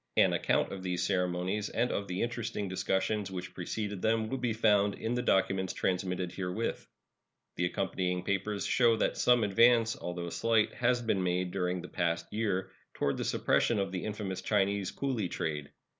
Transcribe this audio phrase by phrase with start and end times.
[0.17, 4.51] An account of these ceremonies and of the interesting discussions which preceded them will be
[4.51, 6.87] found in the documents transmitted herewith.
[7.55, 12.25] The accompanying papers show that some advance, although slight, has been made during the past
[12.33, 15.69] year toward the suppression of the infamous Chinese cooly trade.